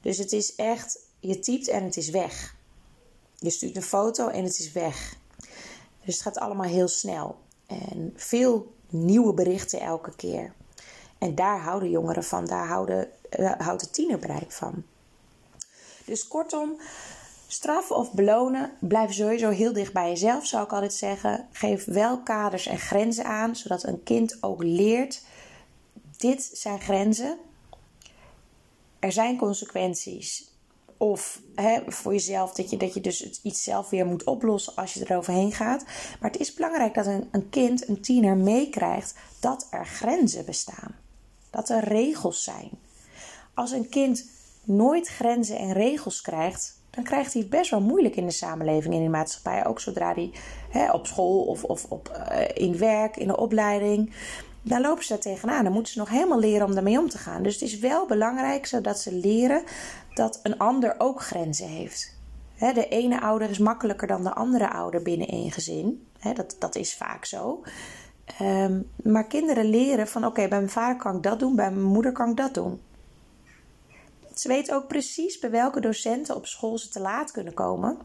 Dus 0.00 0.18
het 0.18 0.32
is 0.32 0.54
echt 0.54 1.05
je 1.20 1.38
typt 1.38 1.68
en 1.68 1.84
het 1.84 1.96
is 1.96 2.10
weg. 2.10 2.56
Je 3.38 3.50
stuurt 3.50 3.76
een 3.76 3.82
foto 3.82 4.28
en 4.28 4.44
het 4.44 4.58
is 4.58 4.72
weg. 4.72 5.16
Dus 6.04 6.14
het 6.14 6.22
gaat 6.22 6.38
allemaal 6.38 6.66
heel 6.66 6.88
snel. 6.88 7.38
En 7.66 8.12
veel 8.16 8.74
nieuwe 8.88 9.34
berichten 9.34 9.80
elke 9.80 10.16
keer. 10.16 10.52
En 11.18 11.34
daar 11.34 11.60
houden 11.60 11.90
jongeren 11.90 12.24
van, 12.24 12.46
daar 12.46 12.66
houden, 12.66 13.08
uh, 13.38 13.52
houdt 13.58 13.82
het 13.82 14.54
van. 14.54 14.84
Dus 16.04 16.28
kortom, 16.28 16.80
straf 17.46 17.90
of 17.90 18.12
belonen, 18.12 18.72
blijf 18.80 19.12
sowieso 19.12 19.50
heel 19.50 19.72
dicht 19.72 19.92
bij 19.92 20.08
jezelf, 20.08 20.46
zou 20.46 20.64
ik 20.64 20.72
altijd 20.72 20.94
zeggen. 20.94 21.48
Geef 21.52 21.84
wel 21.84 22.22
kaders 22.22 22.66
en 22.66 22.78
grenzen 22.78 23.24
aan, 23.24 23.56
zodat 23.56 23.82
een 23.82 24.02
kind 24.02 24.42
ook 24.42 24.62
leert: 24.62 25.22
dit 26.16 26.50
zijn 26.52 26.80
grenzen. 26.80 27.38
Er 28.98 29.12
zijn 29.12 29.36
consequenties. 29.36 30.55
Of 30.98 31.40
hè, 31.54 31.80
voor 31.86 32.12
jezelf 32.12 32.52
dat 32.52 32.70
je, 32.70 32.76
dat 32.76 32.94
je 32.94 33.00
dus 33.00 33.42
iets 33.42 33.62
zelf 33.62 33.90
weer 33.90 34.06
moet 34.06 34.24
oplossen 34.24 34.74
als 34.76 34.94
je 34.94 35.10
eroverheen 35.10 35.52
gaat. 35.52 35.84
Maar 36.20 36.30
het 36.30 36.40
is 36.40 36.54
belangrijk 36.54 36.94
dat 36.94 37.06
een, 37.06 37.28
een 37.30 37.48
kind, 37.48 37.88
een 37.88 38.00
tiener, 38.00 38.36
meekrijgt 38.36 39.14
dat 39.40 39.66
er 39.70 39.86
grenzen 39.86 40.44
bestaan. 40.44 40.94
Dat 41.50 41.68
er 41.68 41.84
regels 41.84 42.44
zijn. 42.44 42.70
Als 43.54 43.70
een 43.70 43.88
kind 43.88 44.30
nooit 44.64 45.08
grenzen 45.08 45.58
en 45.58 45.72
regels 45.72 46.20
krijgt, 46.20 46.80
dan 46.90 47.04
krijgt 47.04 47.32
hij 47.32 47.42
het 47.42 47.50
best 47.50 47.70
wel 47.70 47.80
moeilijk 47.80 48.16
in 48.16 48.26
de 48.26 48.32
samenleving 48.32 48.94
en 48.94 48.98
in 48.98 49.04
de 49.04 49.10
maatschappij. 49.10 49.66
Ook 49.66 49.80
zodra 49.80 50.14
hij 50.14 50.30
hè, 50.70 50.90
op 50.90 51.06
school 51.06 51.44
of, 51.44 51.64
of 51.64 51.84
op, 51.88 52.26
uh, 52.30 52.44
in 52.54 52.78
werk, 52.78 53.16
in 53.16 53.26
de 53.26 53.36
opleiding. 53.36 54.12
Dan 54.68 54.80
lopen 54.80 55.04
ze 55.04 55.08
daar 55.08 55.18
tegenaan. 55.18 55.64
Dan 55.64 55.72
moeten 55.72 55.92
ze 55.92 55.98
nog 55.98 56.08
helemaal 56.08 56.38
leren 56.38 56.66
om 56.66 56.74
daarmee 56.74 56.98
om 56.98 57.08
te 57.08 57.18
gaan. 57.18 57.42
Dus 57.42 57.52
het 57.52 57.62
is 57.62 57.78
wel 57.78 58.06
belangrijk 58.06 58.66
zodat 58.66 59.00
ze 59.00 59.12
leren 59.12 59.62
dat 60.14 60.40
een 60.42 60.58
ander 60.58 60.94
ook 60.98 61.22
grenzen 61.22 61.68
heeft. 61.68 62.14
de 62.58 62.88
ene 62.88 63.20
ouder 63.20 63.50
is 63.50 63.58
makkelijker 63.58 64.06
dan 64.06 64.22
de 64.22 64.34
andere 64.34 64.70
ouder 64.70 65.02
binnen 65.02 65.28
één 65.28 65.52
gezin. 65.52 66.06
dat, 66.34 66.56
dat 66.58 66.74
is 66.74 66.94
vaak 66.94 67.24
zo. 67.24 67.62
Ehm, 68.38 68.80
maar 69.02 69.26
kinderen 69.26 69.64
leren 69.64 70.08
van 70.08 70.26
oké, 70.26 70.48
bij 70.48 70.58
mijn 70.58 70.70
vader 70.70 70.96
kan 70.96 71.16
ik 71.16 71.22
dat 71.22 71.38
doen, 71.38 71.56
bij 71.56 71.70
mijn 71.70 71.86
moeder 71.86 72.12
kan 72.12 72.30
ik 72.30 72.36
dat 72.36 72.54
doen. 72.54 72.80
Ze 74.34 74.48
weten 74.48 74.74
ook 74.74 74.86
precies 74.86 75.38
bij 75.38 75.50
welke 75.50 75.80
docenten 75.80 76.36
op 76.36 76.46
school 76.46 76.78
ze 76.78 76.88
te 76.88 77.00
laat 77.00 77.30
kunnen 77.30 77.54
komen. 77.54 77.98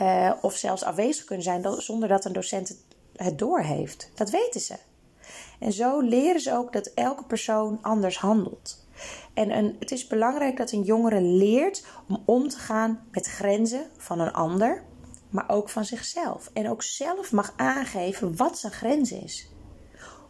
Uh, 0.00 0.32
of 0.40 0.56
zelfs 0.56 0.82
afwezig 0.82 1.24
kunnen 1.24 1.44
zijn 1.44 1.82
zonder 1.82 2.08
dat 2.08 2.24
een 2.24 2.32
docent 2.32 2.76
het 3.16 3.38
doorheeft. 3.38 4.10
Dat 4.14 4.30
weten 4.30 4.60
ze. 4.60 4.74
En 5.64 5.72
zo 5.72 6.00
leren 6.00 6.40
ze 6.40 6.52
ook 6.52 6.72
dat 6.72 6.86
elke 6.86 7.24
persoon 7.24 7.78
anders 7.82 8.18
handelt. 8.18 8.86
En 9.34 9.56
een, 9.56 9.76
het 9.78 9.90
is 9.90 10.06
belangrijk 10.06 10.56
dat 10.56 10.72
een 10.72 10.82
jongere 10.82 11.20
leert 11.20 11.86
om 12.08 12.22
om 12.24 12.48
te 12.48 12.58
gaan 12.58 13.06
met 13.10 13.26
grenzen 13.26 13.86
van 13.96 14.20
een 14.20 14.32
ander, 14.32 14.84
maar 15.30 15.48
ook 15.48 15.68
van 15.68 15.84
zichzelf. 15.84 16.50
En 16.52 16.70
ook 16.70 16.82
zelf 16.82 17.32
mag 17.32 17.52
aangeven 17.56 18.36
wat 18.36 18.58
zijn 18.58 18.72
grens 18.72 19.12
is. 19.12 19.48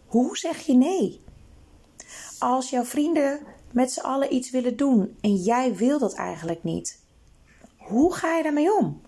Hoe 0.07 0.37
zeg 0.37 0.59
je 0.59 0.75
nee? 0.75 1.25
Als 2.39 2.71
jouw 2.71 2.85
vrienden 2.85 3.41
met 3.73 3.93
z'n 3.93 4.01
allen 4.01 4.35
iets 4.35 4.51
willen 4.51 4.77
doen 4.77 5.17
en 5.21 5.35
jij 5.35 5.75
wil 5.75 5.99
dat 5.99 6.15
eigenlijk 6.15 6.65
niet, 6.65 7.01
hoe 7.77 8.15
ga 8.15 8.37
je 8.37 8.43
daarmee 8.43 8.77
om? 8.77 9.01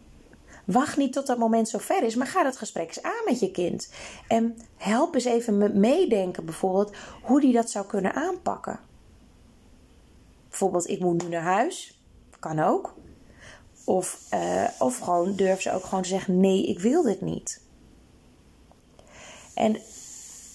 Wacht 0.66 0.96
niet 0.96 1.12
tot 1.12 1.26
dat 1.26 1.38
moment 1.38 1.68
zo 1.68 1.78
ver 1.78 2.02
is, 2.02 2.14
maar 2.14 2.26
ga 2.26 2.42
dat 2.42 2.56
gesprek 2.56 2.86
eens 2.86 3.02
aan 3.02 3.24
met 3.24 3.40
je 3.40 3.50
kind. 3.50 3.90
En 4.28 4.58
help 4.76 5.14
eens 5.14 5.24
even 5.24 5.80
meedenken, 5.80 6.44
bijvoorbeeld, 6.44 6.96
hoe 7.22 7.40
die 7.40 7.52
dat 7.52 7.70
zou 7.70 7.86
kunnen 7.86 8.14
aanpakken. 8.14 8.80
Bijvoorbeeld, 10.48 10.88
ik 10.88 11.00
moet 11.00 11.22
nu 11.22 11.28
naar 11.28 11.42
huis. 11.42 12.00
Kan 12.38 12.60
ook. 12.60 12.94
Of, 13.84 14.20
uh, 14.34 14.68
of 14.78 14.98
gewoon 14.98 15.36
durf 15.36 15.60
ze 15.60 15.72
ook 15.72 15.84
gewoon 15.84 16.02
te 16.02 16.08
zeggen: 16.08 16.40
nee, 16.40 16.66
ik 16.66 16.80
wil 16.80 17.02
dit 17.02 17.20
niet. 17.20 17.62
En 19.54 19.76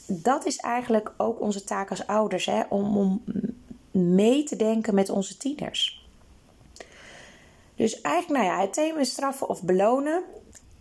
dat 0.07 0.45
is 0.45 0.57
eigenlijk 0.57 1.13
ook 1.17 1.41
onze 1.41 1.63
taak 1.63 1.89
als 1.89 2.07
ouders, 2.07 2.45
hè, 2.45 2.61
om, 2.69 2.97
om 2.97 3.23
mee 3.91 4.43
te 4.43 4.55
denken 4.55 4.95
met 4.95 5.09
onze 5.09 5.37
tieners. 5.37 6.00
Dus 7.75 8.01
eigenlijk, 8.01 8.43
nou 8.43 8.55
ja, 8.55 8.61
het 8.61 8.73
thema 8.73 8.99
is 8.99 9.09
straffen 9.09 9.49
of 9.49 9.63
belonen. 9.63 10.23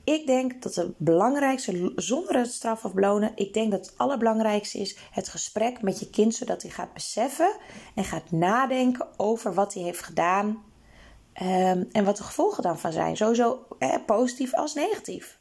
Ik 0.04 0.26
denk 0.26 0.62
dat 0.62 0.74
het 0.74 0.98
belangrijkste, 0.98 1.92
zonder 1.96 2.36
het 2.36 2.52
straffen 2.52 2.88
of 2.88 2.94
belonen, 2.94 3.32
ik 3.34 3.54
denk 3.54 3.70
dat 3.70 3.86
het 3.86 3.98
allerbelangrijkste 3.98 4.78
is 4.78 4.96
het 5.10 5.28
gesprek 5.28 5.82
met 5.82 6.00
je 6.00 6.10
kind, 6.10 6.34
zodat 6.34 6.62
hij 6.62 6.70
gaat 6.70 6.92
beseffen 6.92 7.56
en 7.94 8.04
gaat 8.04 8.30
nadenken 8.30 9.08
over 9.16 9.54
wat 9.54 9.74
hij 9.74 9.82
heeft 9.82 10.02
gedaan 10.02 10.62
um, 11.42 11.88
en 11.92 12.04
wat 12.04 12.16
de 12.16 12.22
gevolgen 12.22 12.62
dan 12.62 12.78
van 12.78 12.92
zijn. 12.92 13.16
Sowieso 13.16 13.66
eh, 13.78 13.94
positief 14.06 14.54
als 14.54 14.74
negatief. 14.74 15.38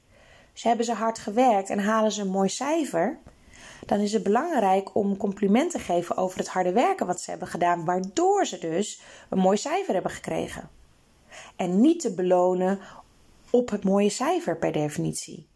Dus 0.53 0.63
hebben 0.63 0.86
ze 0.86 0.94
hard 0.94 1.20
gewerkt 1.20 1.70
en 1.70 1.79
halen 1.79 2.12
ze 2.12 2.22
een 2.22 2.27
mooi 2.27 2.50
cijfer, 2.50 3.20
dan 3.86 4.00
is 4.00 4.13
het 4.13 4.24
belangrijk 4.24 4.96
om 4.96 5.18
complimenten 5.18 5.79
te 5.79 5.86
geven 5.86 6.18
over 6.18 6.38
het 6.38 6.48
harde 6.48 6.72
werken 6.72 7.08
wat 7.08 7.22
ze 7.22 7.29
hebben 7.29 7.48
gedaan, 7.48 7.86
waardoor 7.86 8.46
ze 8.46 8.60
dus 8.60 9.01
een 9.29 9.39
mooi 9.39 9.58
cijfer 9.58 9.94
hebben 9.94 10.12
gekregen. 10.12 10.70
En 11.55 11.81
niet 11.81 12.00
te 12.00 12.13
belonen 12.13 12.79
op 13.50 13.69
het 13.69 13.83
mooie 13.83 14.09
cijfer 14.09 14.57
per 14.57 14.71
definitie. 14.71 15.48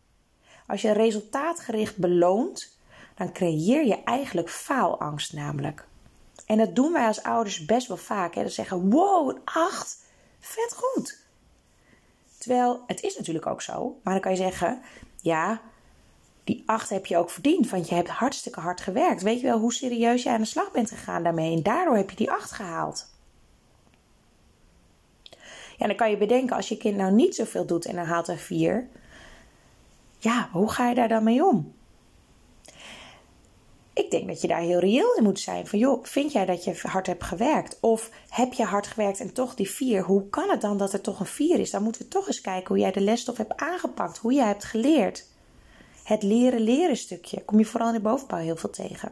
Als 0.68 0.82
je 0.82 0.92
resultaatgericht 0.92 1.98
beloont, 1.98 2.78
dan 3.16 3.34
creëer 3.34 3.86
je 3.86 4.04
eigenlijk 4.04 4.50
faalangst 4.50 5.34
namelijk. 5.34 5.88
En 6.46 6.58
dat 6.58 6.76
doen 6.76 6.94
wij 6.94 7.08
als 7.08 7.24
ouders 7.24 7.66
best 7.66 7.88
wel 7.88 7.98
vaak. 7.98 8.36
Hè? 8.36 8.42
Dan 8.42 8.50
zeggen, 8.50 8.90
wow, 8.90 9.30
een 9.30 9.42
8, 9.44 9.98
vet 10.40 10.74
goed. 10.76 11.22
Terwijl, 12.38 12.84
het 12.88 13.02
is 13.02 13.18
natuurlijk 13.18 13.46
ook 13.46 13.62
zo. 13.62 14.00
Maar 14.04 14.14
dan 14.14 14.22
kan 14.22 14.32
je 14.32 14.38
zeggen, 14.38 14.82
ja, 15.22 15.62
die 16.44 16.64
8 16.66 16.90
heb 16.90 17.06
je 17.06 17.18
ook 17.18 17.30
verdiend. 17.30 17.70
Want 17.70 17.90
je 17.90 17.96
hebt 17.96 18.10
hartstikke 18.10 18.60
hard 18.60 18.82
gewerkt. 18.82 19.22
Weet 19.22 19.40
je 19.40 19.46
wel 19.46 19.60
hoe 19.60 19.74
serieus 19.74 20.24
je 20.24 20.30
aan 20.30 20.42
de 20.42 20.48
slag 20.48 20.72
bent 20.72 20.90
gegaan 20.90 21.24
daarmee. 21.24 21.56
En 21.56 21.64
daardoor 21.64 21.96
heb 21.96 22.10
je 22.10 22.16
die 22.16 22.32
8 22.32 22.52
gehaald. 22.52 23.13
Ja, 25.84 25.90
dan 25.90 25.98
kan 25.98 26.10
je 26.10 26.18
bedenken, 26.18 26.56
als 26.56 26.70
je 26.70 26.78
kind 26.78 26.98
nou 26.98 27.12
niet 27.12 27.36
zoveel 27.36 27.66
doet 27.66 27.86
en 27.86 27.96
dan 27.96 28.06
haalt 28.06 28.28
een 28.28 28.38
4. 28.38 28.88
Ja, 30.18 30.50
hoe 30.52 30.70
ga 30.70 30.90
je 30.90 30.96
daar 30.96 31.08
dan 31.08 31.24
mee 31.24 31.46
om? 31.46 31.74
Ik 33.94 34.12
denk 34.12 34.28
dat 34.28 34.42
je 34.42 34.48
daar 34.48 34.62
heel 34.62 34.80
reëel 34.80 35.14
in 35.14 35.24
moet 35.24 35.40
zijn. 35.40 35.68
Van 35.68 35.80
joh, 35.80 36.04
vind 36.04 36.32
jij 36.32 36.46
dat 36.46 36.64
je 36.64 36.80
hard 36.82 37.08
hebt 37.08 37.24
gewerkt? 37.24 37.78
Of 37.80 38.10
heb 38.30 38.54
je 38.54 38.64
hard 38.64 38.88
gewerkt 38.88 39.20
en 39.20 39.34
toch 39.34 39.56
die 39.56 39.70
4? 39.70 40.02
Hoe 40.02 40.30
kan 40.30 40.50
het 40.50 40.62
dan 40.62 40.78
dat 40.78 40.94
er 40.94 41.02
toch 41.02 41.20
een 41.20 41.26
4 41.26 41.60
is? 41.60 41.72
Dan 41.72 41.84
moeten 41.84 42.02
we 42.02 42.08
toch 42.08 42.28
eens 42.28 42.42
kijken 42.42 42.68
hoe 42.68 42.80
jij 42.80 42.92
de 42.92 43.02
lesstof 43.02 43.38
hebt 43.38 43.58
aangepakt. 43.58 44.18
Hoe 44.18 44.34
jij 44.34 44.48
hebt 44.48 44.64
geleerd. 44.64 45.28
Het 46.04 46.24
leren 46.24 46.62
leren 46.62 46.98
stukje. 46.98 47.44
Kom 47.46 47.60
je 47.60 47.66
vooral 47.66 47.88
in 47.88 47.94
de 47.94 48.02
bovenbouw 48.02 48.40
heel 48.40 48.58
veel 48.58 48.70
tegen. 48.70 49.12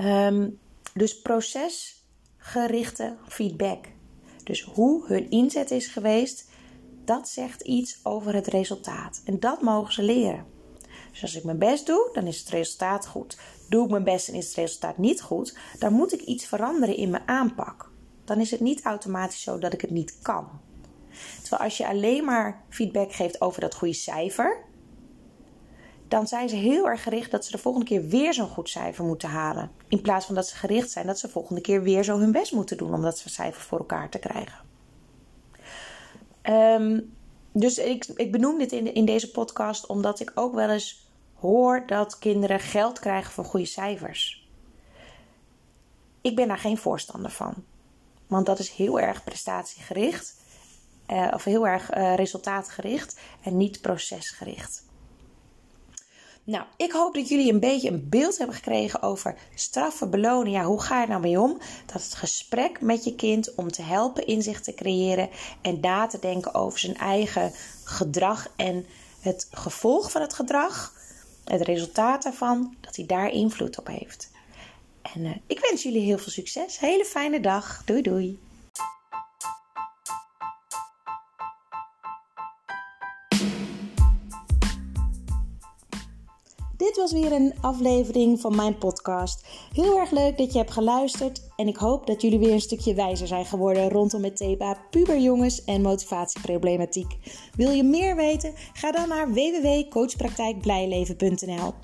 Um, 0.00 0.58
dus 0.94 1.20
procesgerichte 1.20 3.16
feedback. 3.28 3.96
Dus 4.48 4.62
hoe 4.62 5.06
hun 5.06 5.30
inzet 5.30 5.70
is 5.70 5.86
geweest, 5.86 6.48
dat 7.04 7.28
zegt 7.28 7.62
iets 7.62 8.00
over 8.02 8.34
het 8.34 8.46
resultaat. 8.46 9.20
En 9.24 9.40
dat 9.40 9.62
mogen 9.62 9.92
ze 9.92 10.02
leren. 10.02 10.46
Dus 11.10 11.22
als 11.22 11.34
ik 11.34 11.44
mijn 11.44 11.58
best 11.58 11.86
doe, 11.86 12.10
dan 12.12 12.26
is 12.26 12.38
het 12.38 12.48
resultaat 12.48 13.06
goed. 13.06 13.38
Doe 13.68 13.84
ik 13.84 13.90
mijn 13.90 14.04
best 14.04 14.28
en 14.28 14.34
is 14.34 14.46
het 14.46 14.54
resultaat 14.54 14.98
niet 14.98 15.22
goed, 15.22 15.58
dan 15.78 15.92
moet 15.92 16.12
ik 16.12 16.20
iets 16.20 16.46
veranderen 16.46 16.96
in 16.96 17.10
mijn 17.10 17.28
aanpak. 17.28 17.90
Dan 18.24 18.40
is 18.40 18.50
het 18.50 18.60
niet 18.60 18.82
automatisch 18.82 19.42
zo 19.42 19.58
dat 19.58 19.72
ik 19.72 19.80
het 19.80 19.90
niet 19.90 20.18
kan. 20.22 20.48
Terwijl 21.40 21.62
als 21.62 21.76
je 21.76 21.88
alleen 21.88 22.24
maar 22.24 22.64
feedback 22.68 23.12
geeft 23.12 23.40
over 23.40 23.60
dat 23.60 23.74
goede 23.74 23.94
cijfer, 23.94 24.64
dan 26.08 26.26
zijn 26.26 26.48
ze 26.48 26.56
heel 26.56 26.88
erg 26.88 27.02
gericht 27.02 27.30
dat 27.30 27.44
ze 27.44 27.50
de 27.50 27.58
volgende 27.58 27.86
keer 27.86 28.08
weer 28.08 28.34
zo'n 28.34 28.48
goed 28.48 28.68
cijfer 28.68 29.04
moeten 29.04 29.28
halen. 29.28 29.70
In 29.88 30.00
plaats 30.00 30.26
van 30.26 30.34
dat 30.34 30.48
ze 30.48 30.56
gericht 30.56 30.90
zijn 30.90 31.06
dat 31.06 31.18
ze 31.18 31.26
de 31.26 31.32
volgende 31.32 31.60
keer 31.60 31.82
weer 31.82 32.02
zo 32.02 32.18
hun 32.18 32.32
best 32.32 32.52
moeten 32.52 32.76
doen 32.76 32.94
om 32.94 33.02
dat 33.02 33.22
cijfer 33.26 33.60
voor 33.60 33.78
elkaar 33.78 34.08
te 34.08 34.18
krijgen. 34.18 34.66
Um, 36.42 37.16
dus 37.52 37.78
ik, 37.78 38.04
ik 38.04 38.32
benoem 38.32 38.58
dit 38.58 38.72
in, 38.72 38.94
in 38.94 39.04
deze 39.04 39.30
podcast 39.30 39.86
omdat 39.86 40.20
ik 40.20 40.32
ook 40.34 40.54
wel 40.54 40.70
eens 40.70 41.06
hoor 41.34 41.86
dat 41.86 42.18
kinderen 42.18 42.60
geld 42.60 42.98
krijgen 42.98 43.32
voor 43.32 43.44
goede 43.44 43.66
cijfers. 43.66 44.48
Ik 46.20 46.36
ben 46.36 46.48
daar 46.48 46.58
geen 46.58 46.78
voorstander 46.78 47.30
van. 47.30 47.54
Want 48.26 48.46
dat 48.46 48.58
is 48.58 48.70
heel 48.70 49.00
erg 49.00 49.24
prestatiegericht. 49.24 50.36
Uh, 51.08 51.28
of 51.34 51.44
heel 51.44 51.66
erg 51.66 51.96
uh, 51.96 52.14
resultaatgericht 52.14 53.20
en 53.42 53.56
niet 53.56 53.80
procesgericht. 53.80 54.87
Nou, 56.48 56.64
ik 56.76 56.92
hoop 56.92 57.14
dat 57.14 57.28
jullie 57.28 57.52
een 57.52 57.60
beetje 57.60 57.90
een 57.90 58.08
beeld 58.08 58.38
hebben 58.38 58.56
gekregen 58.56 59.02
over 59.02 59.36
straffen, 59.54 60.10
belonen. 60.10 60.52
Ja, 60.52 60.64
hoe 60.64 60.80
ga 60.80 61.00
je 61.00 61.06
nou 61.06 61.20
mee 61.20 61.40
om? 61.40 61.58
Dat 61.86 62.02
het 62.02 62.14
gesprek 62.14 62.80
met 62.80 63.04
je 63.04 63.14
kind 63.14 63.54
om 63.54 63.70
te 63.70 63.82
helpen 63.82 64.26
inzicht 64.26 64.64
te 64.64 64.74
creëren 64.74 65.28
en 65.62 65.80
na 65.80 66.06
te 66.06 66.18
denken 66.18 66.54
over 66.54 66.78
zijn 66.78 66.96
eigen 66.96 67.52
gedrag 67.84 68.48
en 68.56 68.86
het 69.20 69.48
gevolg 69.50 70.10
van 70.10 70.20
het 70.20 70.34
gedrag, 70.34 70.94
het 71.44 71.60
resultaat 71.60 72.22
daarvan, 72.22 72.76
dat 72.80 72.96
hij 72.96 73.06
daar 73.06 73.30
invloed 73.30 73.78
op 73.78 73.86
heeft. 73.86 74.30
En 75.14 75.24
uh, 75.24 75.36
ik 75.46 75.60
wens 75.60 75.82
jullie 75.82 76.02
heel 76.02 76.18
veel 76.18 76.32
succes. 76.32 76.78
Hele 76.78 77.04
fijne 77.04 77.40
dag. 77.40 77.82
Doei 77.84 78.02
doei. 78.02 78.38
Dit 86.88 86.96
was 86.96 87.12
weer 87.12 87.32
een 87.32 87.54
aflevering 87.60 88.40
van 88.40 88.56
mijn 88.56 88.78
podcast. 88.78 89.46
Heel 89.72 89.98
erg 89.98 90.10
leuk 90.10 90.38
dat 90.38 90.52
je 90.52 90.58
hebt 90.58 90.70
geluisterd 90.70 91.42
en 91.56 91.68
ik 91.68 91.76
hoop 91.76 92.06
dat 92.06 92.22
jullie 92.22 92.38
weer 92.38 92.52
een 92.52 92.60
stukje 92.60 92.94
wijzer 92.94 93.26
zijn 93.26 93.44
geworden 93.44 93.88
rondom 93.88 94.24
het 94.24 94.36
thema 94.36 94.76
puberjongens 94.90 95.64
en 95.64 95.82
motivatieproblematiek. 95.82 97.16
Wil 97.56 97.70
je 97.70 97.82
meer 97.82 98.16
weten? 98.16 98.52
Ga 98.72 98.92
dan 98.92 99.08
naar 99.08 99.32
www.coachpraktijkblijleven.nl. 99.32 101.74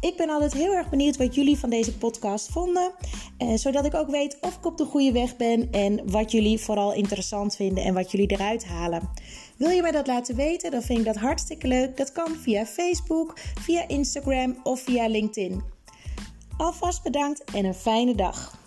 Ik 0.00 0.16
ben 0.16 0.30
altijd 0.30 0.52
heel 0.52 0.72
erg 0.72 0.90
benieuwd 0.90 1.16
wat 1.16 1.34
jullie 1.34 1.58
van 1.58 1.70
deze 1.70 1.98
podcast 1.98 2.48
vonden, 2.48 2.92
eh, 3.38 3.54
zodat 3.54 3.84
ik 3.84 3.94
ook 3.94 4.10
weet 4.10 4.38
of 4.40 4.56
ik 4.56 4.66
op 4.66 4.76
de 4.76 4.84
goede 4.84 5.12
weg 5.12 5.36
ben 5.36 5.68
en 5.70 6.10
wat 6.10 6.30
jullie 6.30 6.58
vooral 6.58 6.94
interessant 6.94 7.56
vinden 7.56 7.84
en 7.84 7.94
wat 7.94 8.10
jullie 8.10 8.30
eruit 8.30 8.64
halen. 8.64 9.10
Wil 9.62 9.70
je 9.70 9.82
mij 9.82 9.90
dat 9.90 10.06
laten 10.06 10.36
weten? 10.36 10.70
Dan 10.70 10.82
vind 10.82 10.98
ik 10.98 11.04
dat 11.04 11.16
hartstikke 11.16 11.66
leuk. 11.66 11.96
Dat 11.96 12.12
kan 12.12 12.36
via 12.36 12.66
Facebook, 12.66 13.34
via 13.60 13.88
Instagram 13.88 14.56
of 14.62 14.80
via 14.80 15.06
LinkedIn. 15.06 15.62
Alvast 16.56 17.02
bedankt 17.02 17.44
en 17.44 17.64
een 17.64 17.74
fijne 17.74 18.14
dag. 18.14 18.61